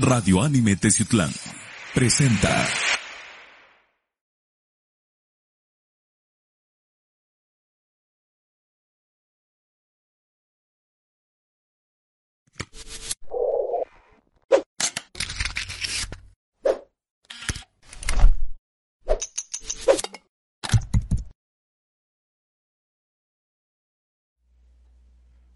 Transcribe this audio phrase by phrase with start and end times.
[0.00, 1.30] Radio Anime Teciutlán
[1.92, 2.66] presenta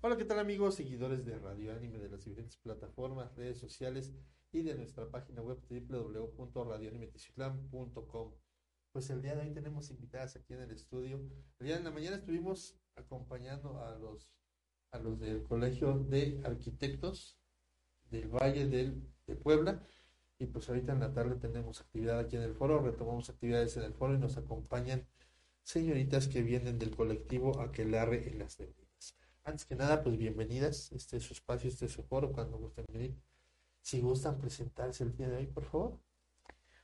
[0.06, 4.12] Hola, ¿qué tal amigos, seguidores de Radio Anime de las diferentes plataformas, redes sociales
[4.52, 8.34] y de nuestra página web www.radioanimeteciutlán.com?
[8.92, 11.22] Pues el día de hoy tenemos invitadas aquí en el estudio.
[11.58, 14.28] El día de la mañana estuvimos acompañando a los
[14.90, 17.38] a los del Colegio de Arquitectos
[18.10, 19.88] del Valle del, de Puebla
[20.38, 23.84] y pues ahorita en la tarde tenemos actividad aquí en el foro, retomamos actividades en
[23.84, 25.08] el foro y nos acompañan
[25.62, 28.58] señoritas que vienen del colectivo Aquelarre en las.
[29.44, 30.90] Antes que nada, pues bienvenidas.
[30.92, 33.14] Este es su espacio, este es su foro, cuando gusten venir.
[33.82, 36.00] Si gustan presentarse el día de hoy, por favor.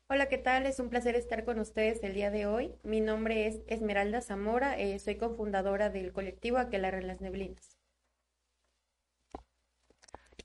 [0.09, 0.67] Hola, ¿qué tal?
[0.67, 2.75] Es un placer estar con ustedes el día de hoy.
[2.83, 7.79] Mi nombre es Esmeralda Zamora, eh, soy cofundadora del colectivo Aquelarre las Neblinas.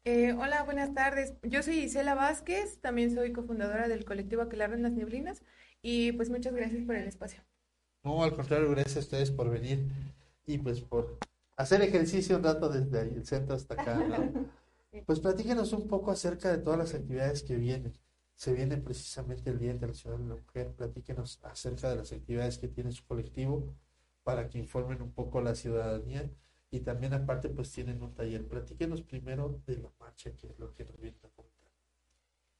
[0.06, 1.34] Eh, hola, buenas tardes.
[1.44, 5.44] Yo soy Isela Vázquez, también soy cofundadora del colectivo Aquelarre las Neblinas
[5.82, 7.44] y pues muchas gracias por el espacio.
[8.04, 9.90] No, al contrario, gracias a ustedes por venir
[10.46, 11.18] y pues por
[11.56, 14.56] hacer ejercicio un rato desde ahí, el centro hasta acá, ¿no?
[15.06, 17.92] Pues platíquenos un poco acerca de todas las actividades que vienen.
[18.34, 20.72] Se viene precisamente el Día Internacional de la Mujer.
[20.74, 23.76] Platíquenos acerca de las actividades que tiene su colectivo
[24.24, 26.32] para que informen un poco a la ciudadanía
[26.72, 28.48] y también aparte pues tienen un taller.
[28.48, 31.46] Platíquenos primero de la marcha, que es lo que nos viene a contar.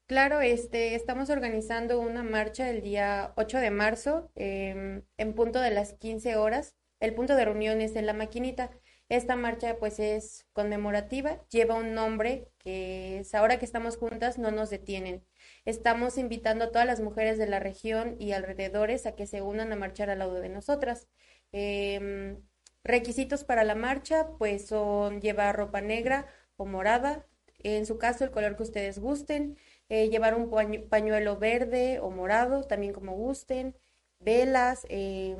[0.06, 5.70] Claro, este, estamos organizando una marcha el día 8 de marzo eh, en punto de
[5.70, 6.76] las 15 horas.
[7.00, 8.70] El punto de reunión es en la maquinita.
[9.08, 14.50] Esta marcha pues es conmemorativa, lleva un nombre que es ahora que estamos juntas no
[14.50, 15.24] nos detienen.
[15.64, 19.72] Estamos invitando a todas las mujeres de la región y alrededores a que se unan
[19.72, 21.06] a marchar al lado de nosotras.
[21.52, 22.36] Eh,
[22.82, 27.26] requisitos para la marcha pues son llevar ropa negra o morada,
[27.60, 29.56] en su caso el color que ustedes gusten,
[29.88, 30.50] eh, llevar un
[30.88, 33.76] pañuelo verde o morado, también como gusten,
[34.18, 35.36] velas, eh,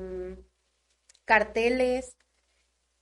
[1.24, 2.15] carteles,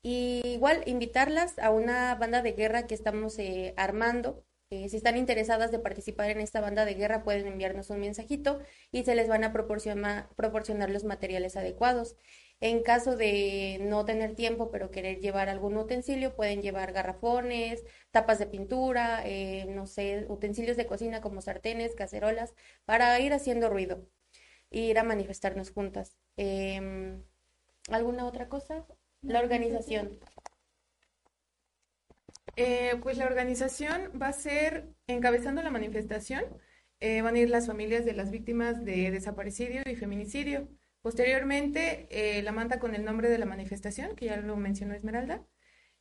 [0.05, 4.45] y igual invitarlas a una banda de guerra que estamos eh, armando.
[4.69, 8.61] Eh, si están interesadas de participar en esta banda de guerra, pueden enviarnos un mensajito
[8.93, 12.17] y se les van a proporcionar, los materiales adecuados.
[12.61, 18.39] En caso de no tener tiempo, pero querer llevar algún utensilio, pueden llevar garrafones, tapas
[18.39, 22.55] de pintura, eh, no sé, utensilios de cocina como sartenes, cacerolas,
[22.85, 24.07] para ir haciendo ruido,
[24.71, 26.19] ir a manifestarnos juntas.
[26.37, 27.23] Em,
[27.91, 28.87] ¿Alguna otra cosa?
[29.27, 30.19] La organización.
[32.57, 36.45] Eh, pues la organización va a ser, encabezando la manifestación,
[37.01, 40.69] eh, van a ir las familias de las víctimas de desaparecido y feminicidio.
[41.03, 45.45] Posteriormente, eh, la manta con el nombre de la manifestación, que ya lo mencionó Esmeralda.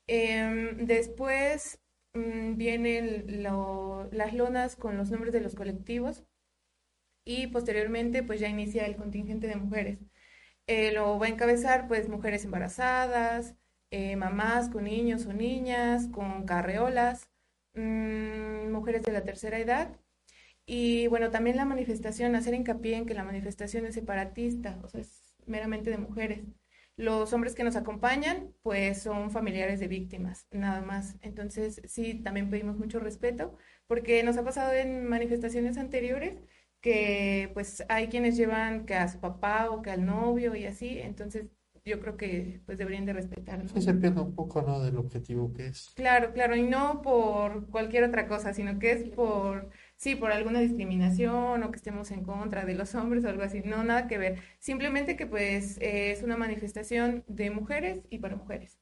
[0.07, 1.79] Em, después
[2.13, 6.23] mm, vienen las lonas con los nombres de los colectivos
[7.25, 9.99] y posteriormente pues ya inicia el contingente de mujeres.
[10.67, 13.55] Eh, lo va a encabezar pues mujeres embarazadas,
[13.91, 17.29] eh, mamás con niños o niñas, con carreolas,
[17.73, 19.97] mmm, mujeres de la tercera edad.
[20.65, 25.01] Y bueno, también la manifestación, hacer hincapié en que la manifestación es separatista, o sea,
[25.01, 26.41] es meramente de mujeres.
[26.95, 31.17] Los hombres que nos acompañan, pues son familiares de víctimas, nada más.
[31.21, 33.57] Entonces, sí, también pedimos mucho respeto,
[33.87, 36.39] porque nos ha pasado en manifestaciones anteriores
[36.83, 40.99] que pues hay quienes llevan que a su papá o que al novio y así,
[40.99, 41.47] entonces
[41.85, 43.63] yo creo que pues deberían de respetar.
[43.67, 44.79] Sí, se pierde un poco, ¿no?
[44.81, 45.89] Del objetivo que es.
[45.95, 50.59] Claro, claro, y no por cualquier otra cosa, sino que es por, sí, por alguna
[50.59, 54.17] discriminación o que estemos en contra de los hombres o algo así, no, nada que
[54.17, 58.79] ver, simplemente que pues eh, es una manifestación de mujeres y para mujeres.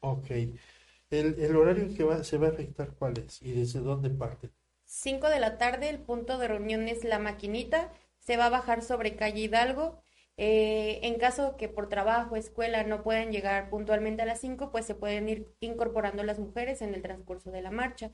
[0.00, 3.42] Ok, el, el horario que va, se va a afectar, ¿cuál es?
[3.42, 4.52] ¿Y desde dónde parte?
[4.88, 8.82] 5 de la tarde, el punto de reunión es La Maquinita, se va a bajar
[8.82, 10.00] sobre calle Hidalgo.
[10.38, 14.86] Eh, en caso que por trabajo, escuela no puedan llegar puntualmente a las 5, pues
[14.86, 18.12] se pueden ir incorporando las mujeres en el transcurso de la marcha.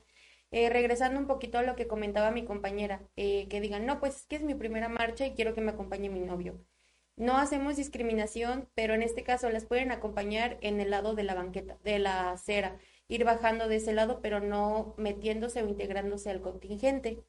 [0.51, 4.17] Eh, regresando un poquito a lo que comentaba mi compañera, eh, que digan, no, pues
[4.17, 6.59] es que es mi primera marcha y quiero que me acompañe mi novio.
[7.15, 11.35] No hacemos discriminación, pero en este caso las pueden acompañar en el lado de la
[11.35, 16.41] banqueta, de la acera ir bajando de ese lado, pero no metiéndose o integrándose al
[16.41, 17.23] contingente.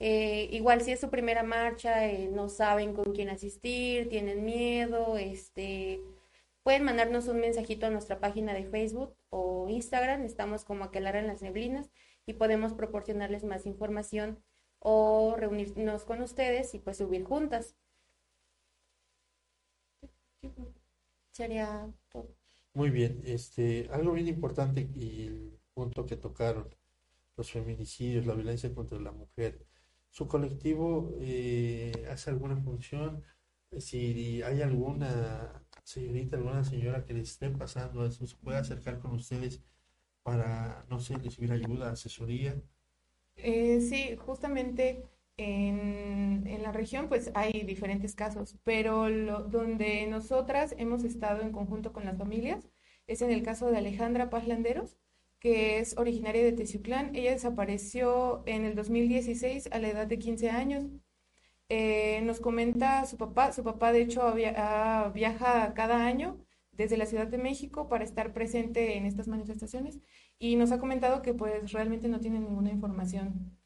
[0.00, 5.16] Eh, igual si es su primera marcha, eh, no saben con quién asistir, tienen miedo,
[5.18, 6.00] este,
[6.62, 11.26] pueden mandarnos un mensajito a nuestra página de Facebook o Instagram, estamos como Aquelar en
[11.28, 11.90] las Neblinas
[12.26, 14.42] y podemos proporcionarles más información
[14.80, 17.76] o reunirnos con ustedes y pues subir juntas.
[21.32, 22.43] Sería todo.
[22.74, 26.68] Muy bien, este, algo bien importante y el punto que tocaron,
[27.36, 29.66] los feminicidios, la violencia contra la mujer.
[30.10, 33.24] ¿Su colectivo eh, hace alguna función?
[33.78, 39.12] Si hay alguna señorita, alguna señora que les esté pasando eso, se puede acercar con
[39.14, 39.62] ustedes
[40.22, 42.60] para, no sé, recibir ayuda, asesoría.
[43.36, 45.04] Eh, sí, justamente
[45.36, 51.92] en, la región pues hay diferentes casos, pero lo, donde nosotras hemos estado en conjunto
[51.92, 52.68] con las familias
[53.06, 54.96] es en el caso de Alejandra Paz Landeros,
[55.40, 57.14] que es originaria de Teciuclán.
[57.14, 60.84] Ella desapareció en el 2016 a la edad de 15 años.
[61.68, 66.38] Eh, nos comenta su papá, su papá de hecho viaja cada año
[66.72, 70.00] desde la Ciudad de México para estar presente en estas manifestaciones
[70.38, 73.56] y nos ha comentado que pues realmente no tiene ninguna información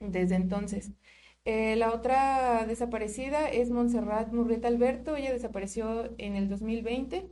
[0.00, 0.92] desde entonces.
[1.44, 7.30] Eh, la otra desaparecida es Montserrat Murrieta Alberto, ella desapareció en el 2020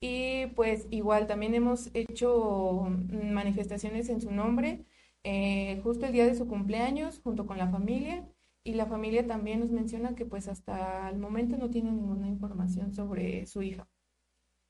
[0.00, 4.84] y pues igual también hemos hecho manifestaciones en su nombre
[5.24, 8.28] eh, justo el día de su cumpleaños junto con la familia
[8.62, 12.92] y la familia también nos menciona que pues hasta el momento no tiene ninguna información
[12.92, 13.88] sobre su hija.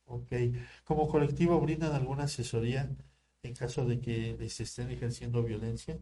[0.06, 0.32] Ok.
[0.84, 2.88] ¿Como colectivo brindan alguna asesoría
[3.42, 5.98] en caso de que les estén ejerciendo violencia?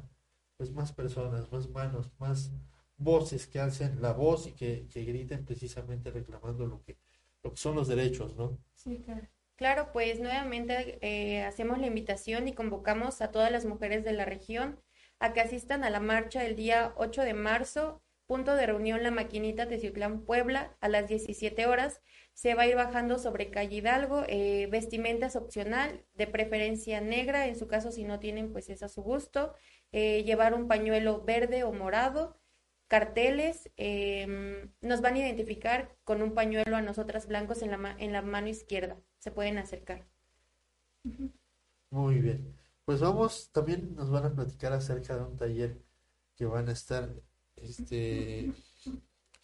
[0.58, 2.52] pues más personas, más manos, más
[2.98, 6.98] voces que alcen la voz y que, griten precisamente reclamando lo que,
[7.42, 8.58] lo que son los derechos, ¿no?
[8.74, 9.26] Sí, claro.
[9.56, 14.24] Claro, pues nuevamente eh, hacemos la invitación y convocamos a todas las mujeres de la
[14.24, 14.78] región
[15.18, 18.02] a que asistan a la marcha el día 8 de marzo,
[18.32, 22.00] punto de reunión La Maquinita Teciutlán, Puebla, a las 17 horas.
[22.32, 27.58] Se va a ir bajando sobre calle Hidalgo, eh, vestimentas opcional, de preferencia negra, en
[27.58, 29.52] su caso si no tienen pues es a su gusto,
[29.92, 32.38] eh, llevar un pañuelo verde o morado,
[32.88, 38.12] carteles, em, nos van a identificar con un pañuelo a nosotras blancos en la, en
[38.14, 40.06] la mano izquierda, se pueden acercar.
[41.90, 45.82] Muy bien, pues vamos, también nos van a platicar acerca de un taller
[46.34, 47.10] que van a estar,
[47.62, 48.52] este...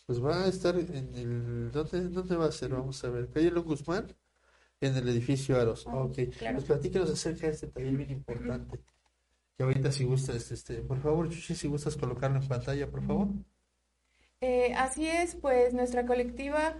[0.06, 1.70] Pues va a estar en el...
[1.70, 2.70] ¿Dónde, dónde va a ser?
[2.70, 3.28] Vamos a ver.
[3.28, 4.14] Calle Guzmán,
[4.80, 5.86] en el edificio Aros.
[5.86, 6.16] Ah, ok.
[6.38, 8.80] Pues platíquenos acerca de este taller bien importante.
[9.56, 13.28] Que ahorita si gustas, este, por favor, Chuchi, si gustas colocarlo en pantalla, por favor.
[14.40, 16.76] Eh, así es, pues nuestra colectiva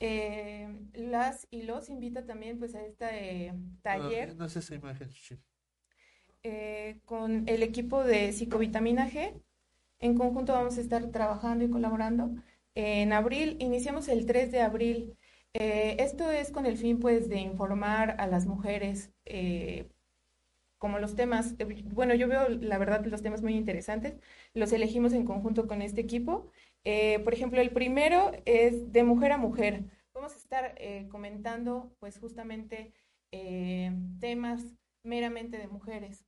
[0.00, 4.36] eh, las y los invita también pues a este taller.
[4.36, 5.38] no, sé esa imagen, Chuchi.
[6.42, 9.32] Eh, con el equipo de psicovitamina G.
[10.00, 12.30] En conjunto vamos a estar trabajando y colaborando
[12.74, 15.16] en abril, iniciamos el 3 de abril.
[15.54, 19.88] Eh, esto es con el fin, pues, de informar a las mujeres eh,
[20.78, 24.16] como los temas, eh, bueno, yo veo, la verdad, los temas muy interesantes.
[24.54, 26.50] Los elegimos en conjunto con este equipo.
[27.24, 29.84] por ejemplo, el primero es de mujer a mujer.
[30.14, 30.74] Vamos a estar
[31.10, 32.92] comentando, pues, justamente
[34.20, 34.64] temas
[35.02, 36.27] meramente de mujeres.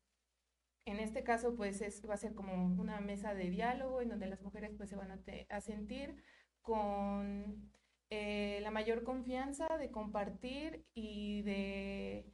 [0.86, 4.26] En este caso, pues, es, va a ser como una mesa de diálogo en donde
[4.26, 6.16] las mujeres, pues, se van a, a sentir
[6.62, 7.70] con
[8.10, 12.26] eh, la mayor confianza de compartir y de,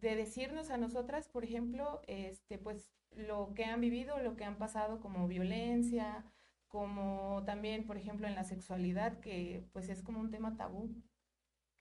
[0.00, 5.00] decirnos a nosotras, por ejemplo, este, pues lo que han vivido, lo que han pasado
[5.00, 6.24] como violencia,
[6.68, 10.90] como también, por ejemplo, en la sexualidad, que pues es como un tema tabú,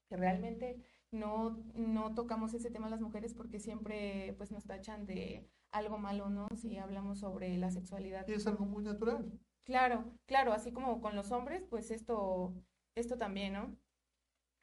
[0.08, 5.48] que realmente no, no tocamos ese tema las mujeres porque siempre pues nos tachan de
[5.72, 6.48] algo malo, ¿no?
[6.56, 8.28] Si hablamos sobre la sexualidad.
[8.28, 9.32] Y es algo muy natural.
[9.66, 12.54] Claro, claro, así como con los hombres, pues esto,
[12.96, 13.78] esto también, ¿no?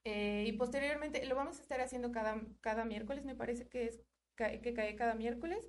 [0.05, 4.01] Eh, y posteriormente lo vamos a estar haciendo cada, cada miércoles, me parece que es
[4.37, 5.69] que cae cada miércoles.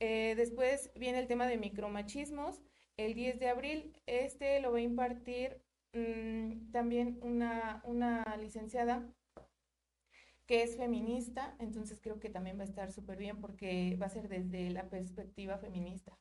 [0.00, 2.62] Eh, después viene el tema de micromachismos.
[2.96, 9.06] El 10 de abril, este lo va a impartir mm, también una, una licenciada
[10.48, 14.10] que es feminista, entonces creo que también va a estar súper bien porque va a
[14.10, 16.18] ser desde la perspectiva feminista,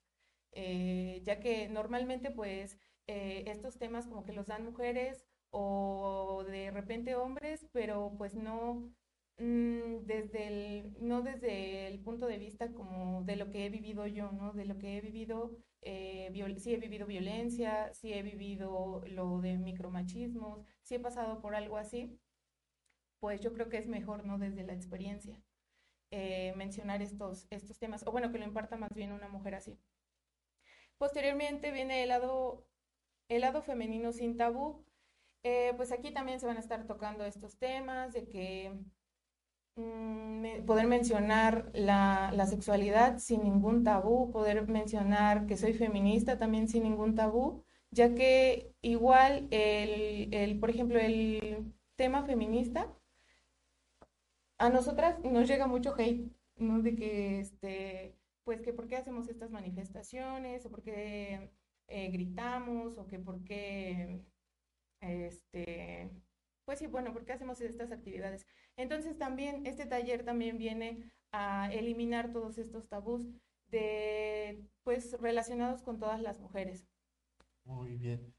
[0.52, 6.72] eh, ya que normalmente pues eh, estos temas como que los dan mujeres o de
[6.72, 8.92] repente hombres, pero pues no
[9.38, 14.08] mm, desde el, no desde el punto de vista como de lo que he vivido
[14.08, 14.54] yo, ¿no?
[14.54, 19.58] De lo que he vivido, eh, sí he vivido violencia, sí he vivido lo de
[19.58, 22.20] micromachismos, sí he pasado por algo así,
[23.20, 24.38] pues yo creo que es mejor, ¿no?
[24.38, 25.42] Desde la experiencia,
[26.12, 29.80] eh, mencionar estos, estos temas, o bueno, que lo imparta más bien una mujer así.
[30.98, 32.68] Posteriormente viene el lado,
[33.30, 34.86] el lado femenino sin tabú.
[35.44, 38.74] Eh, pues aquí también se van a estar tocando estos temas de que
[39.76, 46.68] mm, poder mencionar la, la, sexualidad sin ningún tabú, poder mencionar que soy feminista también
[46.68, 52.97] sin ningún tabú, ya que igual el, el por ejemplo, el tema feminista
[54.58, 56.82] a nosotras nos llega mucho hate, ¿no?
[56.82, 61.52] De que, este, pues que por qué hacemos estas manifestaciones, o por qué
[61.88, 64.24] eh, gritamos, o que por qué,
[65.02, 66.12] este,
[66.66, 68.48] pues sí, bueno, por qué hacemos estas actividades.
[68.76, 73.28] Entonces también, este taller también viene a eliminar todos estos tabús
[73.68, 76.88] de, pues, relacionados con todas las mujeres.
[77.66, 78.34] Muy bien.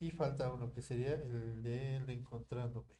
[0.00, 2.94] Y falta uno que sería el de reencontrándome.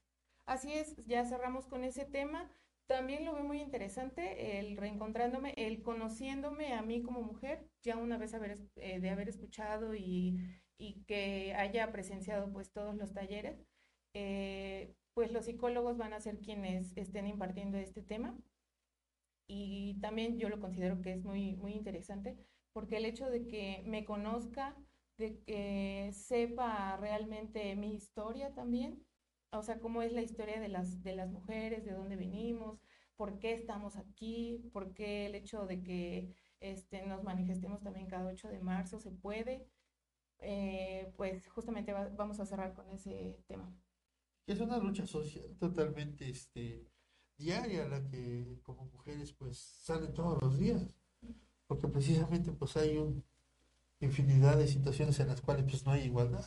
[0.49, 2.51] Así es, ya cerramos con ese tema.
[2.87, 8.17] También lo veo muy interesante el reencontrándome, el conociéndome a mí como mujer, ya una
[8.17, 8.33] vez
[8.77, 10.39] eh, de haber escuchado y,
[11.07, 13.61] que haya presenciado pues todos los talleres,
[14.15, 18.35] eh, pues los psicólogos van a ser quienes estén impartiendo este tema.
[19.47, 22.39] Y también yo lo considero que es muy, muy interesante
[22.73, 24.75] porque el hecho de que me conozca,
[25.19, 29.05] de que sepa realmente mi historia también,
[29.51, 32.81] o sea, cómo es la historia de las, de las mujeres, de dónde venimos,
[33.17, 38.31] por qué estamos aquí, por qué el hecho de que este, nos manifestemos también cada
[38.31, 39.67] 8 de marzo se puede.
[40.41, 43.75] Eh, pues justamente vamos a cerrar con ese tema.
[44.47, 46.87] Es una lucha social totalmente este,
[47.37, 50.97] diaria la que como mujeres pues salen todos los días,
[51.67, 53.25] porque precisamente pues hay un
[54.01, 56.47] infinidad de situaciones en las cuales pues no hay igualdad.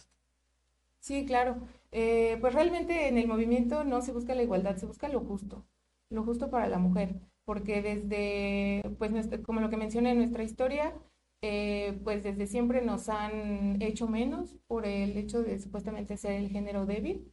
[1.00, 1.67] Sí, claro.
[1.91, 5.65] Eh, pues realmente en el movimiento no se busca la igualdad, se busca lo justo,
[6.10, 9.12] lo justo para la mujer, porque desde, pues
[9.43, 10.93] como lo que mencioné en nuestra historia,
[11.41, 16.50] eh, pues desde siempre nos han hecho menos por el hecho de supuestamente ser el
[16.50, 17.31] género débil.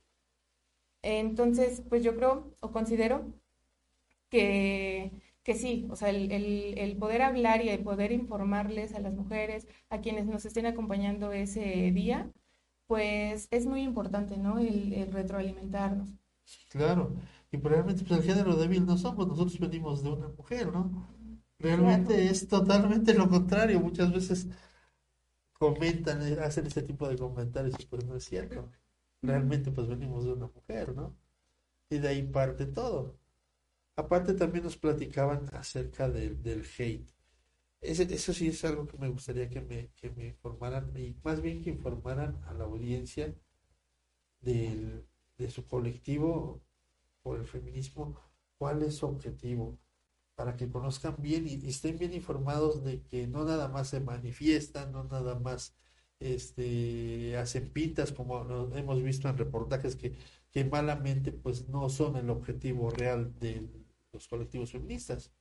[1.02, 3.24] Entonces, pues yo creo o considero
[4.30, 5.12] que,
[5.42, 9.14] que sí, o sea, el, el, el, poder hablar y el poder informarles a las
[9.14, 12.30] mujeres, a quienes nos estén acompañando ese día,
[12.88, 14.58] pues es muy importante, ¿no?
[14.58, 16.08] El, retroalimentarnos.
[16.70, 17.14] Claro,
[17.52, 21.06] y probablemente pues, el género débil no somos, nosotros venimos de una mujer, ¿no?
[21.58, 24.48] Realmente es totalmente lo contrario, muchas veces
[25.52, 28.70] comentan, eh, hacen este tipo de comentarios pues no es cierto.
[29.22, 31.14] Realmente pues venimos de una mujer, ¿no?
[31.90, 33.18] Y de ahí parte todo.
[33.96, 37.17] Aparte también nos platicaban acerca del hate
[37.80, 41.62] eso sí es algo que me gustaría que me, que me informaran, y más bien
[41.62, 43.34] que informaran a la audiencia
[44.40, 45.06] del,
[45.36, 46.60] de su colectivo
[47.22, 48.16] por el feminismo,
[48.58, 49.78] cuál es su objetivo,
[50.34, 54.92] para que conozcan bien y, estén bien informados de que no nada más se manifiestan,
[54.92, 55.74] no nada más
[56.20, 58.42] este, hacen pintas como
[58.74, 60.16] hemos visto en reportajes que,
[60.50, 63.68] que malamente pues no son el objetivo real de
[64.12, 65.32] los colectivos feministas.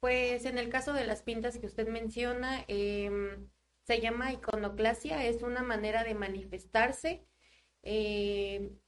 [0.00, 3.48] Pues en el caso de las pintas que usted menciona, em,
[3.84, 7.26] se llama iconoclasia, es una manera de manifestarse.
[7.82, 8.78] Em,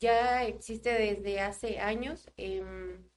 [0.00, 2.30] ya existe desde hace años.
[2.36, 3.08] Em,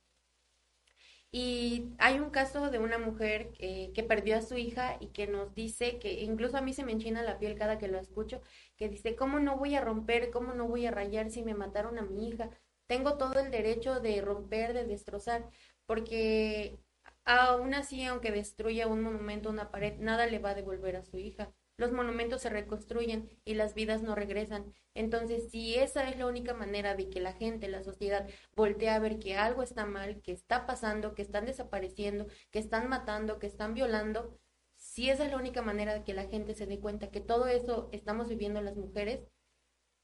[1.33, 5.53] y hay un caso de una mujer que perdió a su hija y que nos
[5.55, 8.41] dice que incluso a mí se me enchina la piel cada que lo escucho,
[8.77, 10.29] que dice, ¿cómo no voy a romper?
[10.31, 12.49] ¿Cómo no voy a rayar si me mataron a mi hija?
[12.87, 15.49] Tengo todo el derecho de romper, de destrozar,
[15.85, 16.79] porque
[17.25, 21.17] Aún así, aunque destruya un monumento, una pared, nada le va a devolver a su
[21.17, 21.51] hija.
[21.77, 24.73] Los monumentos se reconstruyen y las vidas no regresan.
[24.93, 28.99] Entonces, si esa es la única manera de que la gente, la sociedad, voltee a
[28.99, 33.47] ver que algo está mal, que está pasando, que están desapareciendo, que están matando, que
[33.47, 34.37] están violando,
[34.75, 37.47] si esa es la única manera de que la gente se dé cuenta que todo
[37.47, 39.21] eso estamos viviendo las mujeres,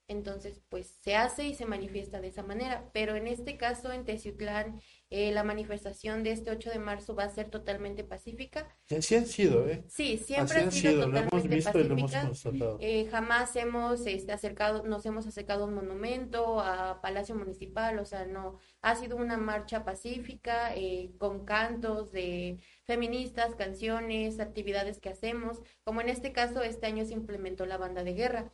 [0.07, 2.89] entonces pues se hace y se manifiesta de esa manera.
[2.93, 7.23] Pero en este caso, en Teciutlán, eh, la manifestación de este 8 de marzo va
[7.23, 8.75] a ser totalmente pacífica.
[8.89, 9.83] Y así han sido, ¿eh?
[9.87, 12.77] Sí, siempre han sido sido, lo hemos totalmente visto y lo hemos pacífica.
[12.79, 18.05] Eh, jamás hemos este, acercado, nos hemos acercado a un monumento, a Palacio Municipal, o
[18.05, 25.09] sea, no, ha sido una marcha pacífica, eh, con cantos de feministas, canciones, actividades que
[25.09, 28.53] hacemos, como en este caso este año se implementó la banda de guerra,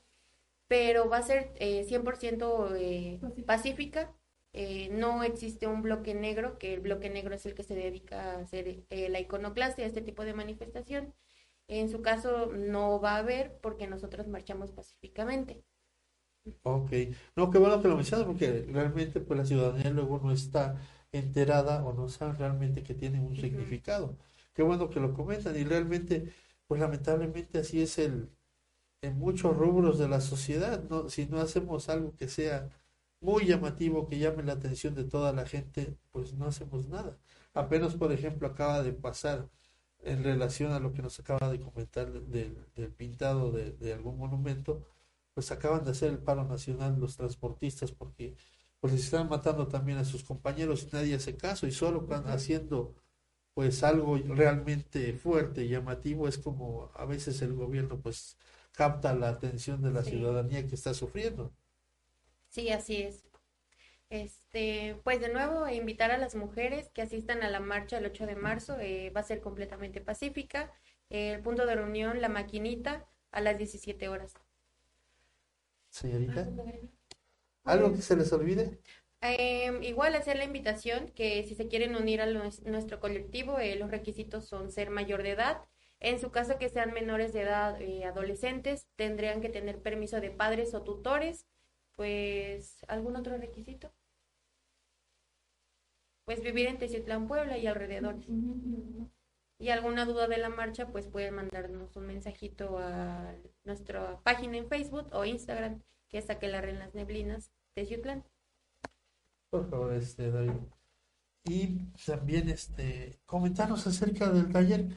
[0.73, 4.11] pero va a ser eh, 100% eh, pacífica,
[4.53, 8.33] eh, no existe un bloque negro, que el bloque negro es el que se dedica
[8.33, 11.13] a hacer eh, la iconoclastia, este tipo de manifestación.
[11.67, 15.63] En su caso no va a haber porque nosotros marchamos pacíficamente.
[16.63, 16.91] Ok,
[17.35, 21.85] no, qué bueno que lo mencionas porque realmente pues la ciudadanía luego no está enterada
[21.85, 24.17] o no sabe realmente que tiene un significado.
[24.53, 26.33] Qué bueno que lo comentan y realmente
[26.67, 28.29] pues lamentablemente así es el
[29.03, 31.09] en muchos rubros de la sociedad, ¿no?
[31.09, 32.69] Si no hacemos algo que sea
[33.21, 37.17] muy llamativo, que llame la atención de toda la gente, pues no hacemos nada.
[37.53, 39.49] Apenas, por ejemplo, acaba de pasar
[39.99, 44.17] en relación a lo que nos acaba de comentar del, del pintado de, de algún
[44.17, 44.85] monumento,
[45.33, 48.35] pues acaban de hacer el paro nacional los transportistas porque
[48.79, 52.27] pues les están matando también a sus compañeros y nadie hace caso y solo están
[52.27, 52.95] haciendo
[53.53, 58.37] pues algo realmente fuerte y llamativo es como a veces el gobierno pues
[58.73, 60.11] capta la atención de la Sí.
[60.11, 61.53] ciudadanía que está sufriendo.
[62.49, 63.23] Sí, así es.
[64.09, 68.25] Este, pues de nuevo, invitar a las mujeres que asistan a la marcha el 8
[68.27, 70.71] de marzo, eh, va a ser completamente pacífica.
[71.09, 74.33] el punto de reunión, la maquinita, a las 17 horas.
[75.89, 76.41] Señorita,
[77.65, 78.79] ¿algo que se les olvide?
[79.21, 83.75] Em, igual hacer la invitación que si se quieren unir a nues- nuestro colectivo, eh,
[83.75, 85.61] los requisitos son ser mayor de edad.
[86.03, 90.31] En su caso que sean menores de edad, eh, adolescentes, tendrían que tener permiso de
[90.31, 91.47] padres o tutores.
[91.95, 93.89] Pues, ¿algún otro requisito?
[96.25, 98.27] Pues vivir en Teciutlán, Puebla y alrededores.
[99.59, 104.67] Y alguna duda de la marcha, pues pueden mandarnos un mensajito a nuestra página en
[104.67, 108.25] Facebook o Instagram, que es Aquelarre en las Neblinas, Teciutlán.
[109.49, 110.51] Por favor, este, David.
[111.45, 114.89] Y también este, comentarnos acerca del taller,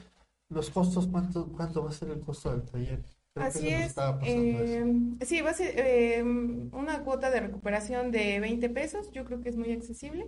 [0.49, 3.03] los costos, cuánto, cuánto va a ser el costo del taller.
[3.33, 3.95] Creo Así es.
[4.23, 4.85] eh,
[5.21, 9.11] sí, va a ser eh, una cuota de recuperación de 20 pesos.
[9.11, 10.27] Yo creo que es muy accesible.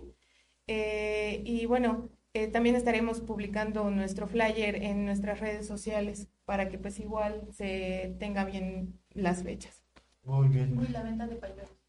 [0.66, 6.78] Eh, y bueno, eh, también estaremos publicando nuestro flyer en nuestras redes sociales para que
[6.78, 9.82] pues igual se tenga bien las fechas.
[10.24, 10.78] Muy bien.
[10.78, 11.79] Uy, la venta de pañuelos.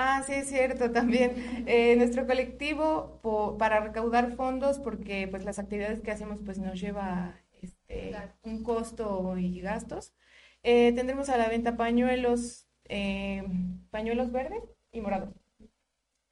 [0.00, 1.64] Ah, sí, es cierto, también.
[1.68, 6.80] Eh, nuestro colectivo po- para recaudar fondos, porque pues las actividades que hacemos pues nos
[6.80, 10.14] lleva este, un costo y gastos.
[10.62, 13.44] Eh, tendremos a la venta pañuelos, eh,
[13.90, 15.34] pañuelos verdes y morados.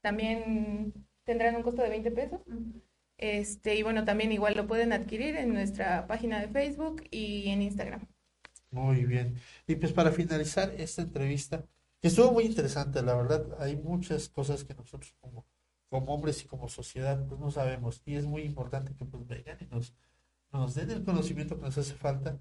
[0.02, 2.40] También tendrán un costo de 20 pesos.
[3.18, 7.62] Este, y bueno, también igual lo pueden adquirir en nuestra página de Facebook y en
[7.62, 8.06] Instagram.
[8.70, 9.36] Muy bien.
[9.66, 11.66] Y pues para finalizar esta entrevista,
[12.08, 15.46] estuvo muy interesante, la verdad, hay muchas cosas que nosotros como,
[15.88, 19.58] como hombres y como sociedad pues no sabemos y es muy importante que pues vengan
[19.60, 19.94] y nos,
[20.52, 22.38] nos den el conocimiento que nos hace falta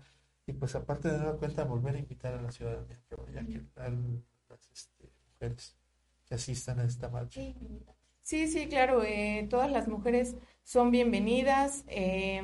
[0.47, 3.63] y pues aparte de dar cuenta volver a invitar a la ciudadanía que vaya, que
[3.77, 5.75] a las este, mujeres
[6.25, 7.41] que asistan a esta marcha.
[7.41, 7.55] Sí,
[8.21, 11.83] Sí, sí, claro, eh, todas las mujeres son bienvenidas.
[11.87, 12.41] eh,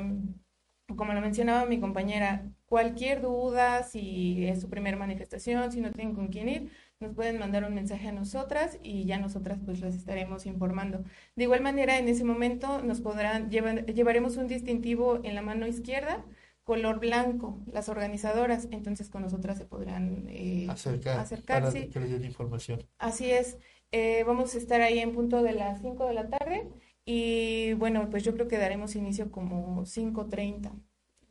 [0.98, 6.14] como lo mencionaba mi compañera, cualquier duda, si es su primera manifestación, si no tienen
[6.16, 9.96] con quién ir, nos pueden mandar un mensaje a nosotras y ya nosotras pues las
[9.96, 11.04] estaremos informando.
[11.36, 16.24] De igual manera, en ese momento nos podrán, llevaremos un distintivo en la mano izquierda,
[16.64, 21.90] color blanco, las organizadoras, entonces con nosotras se podrán eh, Acercar, acercar, para sí.
[21.90, 22.84] que les den información.
[22.98, 23.58] Así es,
[23.92, 26.70] eh, vamos a estar ahí en punto de las 5 de la tarde
[27.04, 30.72] y bueno, pues yo creo que daremos inicio como 5.30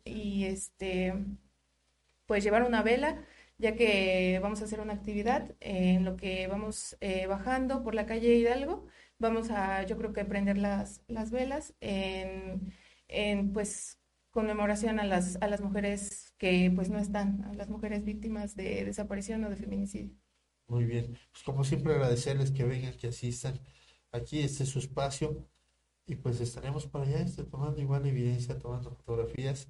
[0.04, 1.14] y este,
[2.26, 3.24] pues llevar una vela,
[3.60, 8.06] ya que vamos a hacer una actividad en lo que vamos eh, bajando por la
[8.06, 8.86] calle Hidalgo,
[9.18, 12.72] vamos a yo creo que prender las, las velas en,
[13.08, 13.98] en pues
[14.30, 18.84] conmemoración a las, a las mujeres que pues no están, a las mujeres víctimas de
[18.84, 20.16] desaparición o de feminicidio.
[20.66, 21.18] Muy bien.
[21.32, 23.60] Pues como siempre agradecerles que vengan, que asistan.
[24.12, 25.48] Aquí este es su espacio
[26.06, 29.68] y pues estaremos por allá este, tomando igual evidencia, tomando fotografías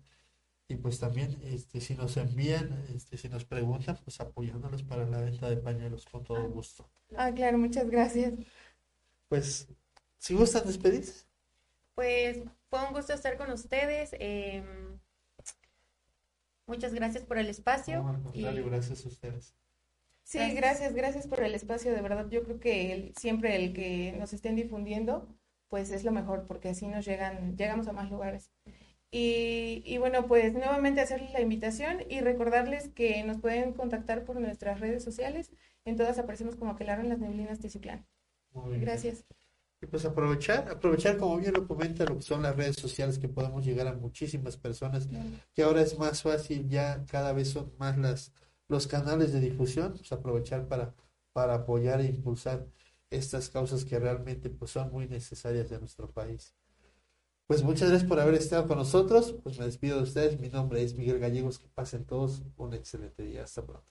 [0.71, 5.21] y pues también este, si nos envían, este, si nos preguntan, pues apoyándolos para la
[5.21, 6.89] venta de pañuelos con todo gusto.
[7.17, 8.35] Ah, claro, muchas gracias.
[9.29, 9.69] Pues
[10.19, 11.25] si gustan despedirse.
[11.97, 14.11] Pues fue un gusto estar con ustedes.
[14.21, 15.01] em,
[16.67, 18.03] muchas gracias por el espacio.
[18.03, 19.55] No, al contrario, y- gracias a ustedes.
[20.23, 20.95] Sí, gracias.
[20.95, 22.29] gracias, por el espacio, de verdad.
[22.31, 25.27] Yo creo que el, siempre el que nos estén difundiendo,
[25.69, 28.53] pues es lo mejor, porque así nos llegan, llegamos a más lugares.
[29.11, 34.41] Y, y, bueno, pues nuevamente hacerles la invitación y recordarles que nos pueden contactar por
[34.41, 35.51] nuestras redes sociales.
[35.85, 38.07] En todas aparecemos como Aquelarre en las Neblinas Tiziclán.
[38.53, 39.25] Gracias.
[39.83, 43.29] Y pues aprovechar, aprovechar como bien lo comenta lo que son las redes sociales que
[43.29, 45.09] podemos llegar a muchísimas personas,
[45.55, 48.33] que ahora es más fácil, ya cada vez son más las
[48.71, 50.95] los canales de difusión, pues aprovechar para,
[51.33, 52.67] para apoyar e impulsar
[53.11, 56.55] estas causas que realmente pues son muy necesarias de nuestro país.
[57.51, 59.35] Pues muchas gracias por haber estado con nosotros.
[59.43, 60.39] Pues me despido de ustedes.
[60.39, 61.59] Mi nombre es Miguel Gallegos.
[61.59, 63.43] Que pasen todos un excelente día.
[63.43, 63.89] Hasta pronto.